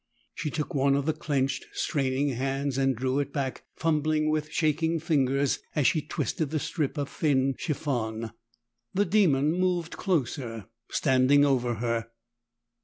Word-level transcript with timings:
She 0.33 0.49
took 0.49 0.73
one 0.73 0.95
of 0.95 1.05
the 1.05 1.13
clenched, 1.13 1.67
straining 1.73 2.29
hands, 2.29 2.75
and 2.79 2.95
drew 2.95 3.19
it 3.19 3.31
back, 3.31 3.65
fumbling 3.75 4.31
with 4.31 4.49
shaking 4.51 4.99
fingers 4.99 5.59
as 5.75 5.85
she 5.85 6.01
twisted 6.01 6.49
the 6.49 6.57
strip 6.57 6.97
of 6.97 7.07
thin 7.07 7.53
chiffon. 7.59 8.31
The 8.95 9.05
demon 9.05 9.51
moved 9.51 9.97
closer, 9.97 10.65
standing 10.89 11.45
over 11.45 11.75
her. 11.75 12.09